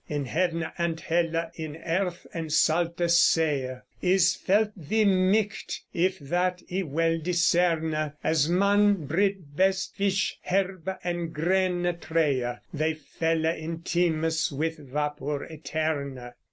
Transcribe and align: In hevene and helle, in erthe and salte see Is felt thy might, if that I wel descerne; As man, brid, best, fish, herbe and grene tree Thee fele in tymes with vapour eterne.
In 0.09 0.25
hevene 0.25 0.71
and 0.79 0.99
helle, 0.99 1.51
in 1.53 1.75
erthe 1.75 2.25
and 2.33 2.49
salte 2.51 3.07
see 3.07 3.69
Is 4.01 4.33
felt 4.35 4.71
thy 4.75 5.03
might, 5.03 5.79
if 5.93 6.17
that 6.17 6.63
I 6.73 6.81
wel 6.81 7.19
descerne; 7.19 8.13
As 8.23 8.49
man, 8.49 9.05
brid, 9.05 9.55
best, 9.55 9.95
fish, 9.95 10.39
herbe 10.49 10.97
and 11.03 11.31
grene 11.35 11.99
tree 12.01 12.43
Thee 12.73 12.95
fele 12.95 13.55
in 13.55 13.83
tymes 13.83 14.51
with 14.51 14.79
vapour 14.79 15.43
eterne. 15.43 16.31